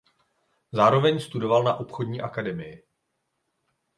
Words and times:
Zároveň 0.71 1.19
studoval 1.19 1.63
na 1.63 1.73
obchodní 1.75 2.21
akademii. 2.21 2.83